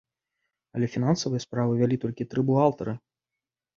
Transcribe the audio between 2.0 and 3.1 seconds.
толькі тры бухгалтары.